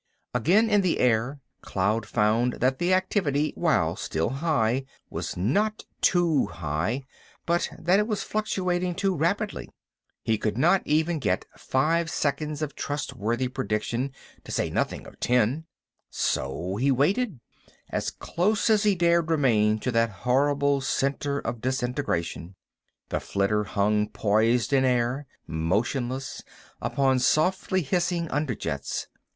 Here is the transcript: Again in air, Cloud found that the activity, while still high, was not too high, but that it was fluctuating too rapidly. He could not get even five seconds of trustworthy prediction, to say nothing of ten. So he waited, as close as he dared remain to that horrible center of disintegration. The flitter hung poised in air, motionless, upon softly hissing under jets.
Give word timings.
Again 0.33 0.67
in 0.67 0.83
air, 0.97 1.41
Cloud 1.61 2.07
found 2.07 2.53
that 2.53 2.79
the 2.79 2.91
activity, 2.91 3.53
while 3.55 3.95
still 3.95 4.29
high, 4.31 4.85
was 5.11 5.37
not 5.37 5.85
too 6.01 6.47
high, 6.47 7.03
but 7.45 7.69
that 7.77 7.99
it 7.99 8.07
was 8.07 8.23
fluctuating 8.23 8.95
too 8.95 9.15
rapidly. 9.15 9.69
He 10.23 10.39
could 10.39 10.57
not 10.57 10.85
get 10.85 10.91
even 10.91 11.21
five 11.55 12.09
seconds 12.09 12.63
of 12.63 12.75
trustworthy 12.75 13.47
prediction, 13.47 14.11
to 14.43 14.51
say 14.51 14.71
nothing 14.71 15.05
of 15.05 15.19
ten. 15.19 15.65
So 16.09 16.77
he 16.77 16.89
waited, 16.91 17.39
as 17.91 18.09
close 18.09 18.71
as 18.71 18.81
he 18.81 18.95
dared 18.95 19.29
remain 19.29 19.77
to 19.81 19.91
that 19.91 20.09
horrible 20.25 20.81
center 20.81 21.37
of 21.37 21.61
disintegration. 21.61 22.55
The 23.09 23.19
flitter 23.19 23.65
hung 23.65 24.09
poised 24.09 24.73
in 24.73 24.83
air, 24.83 25.27
motionless, 25.45 26.41
upon 26.81 27.19
softly 27.19 27.83
hissing 27.83 28.27
under 28.31 28.55
jets. 28.55 29.05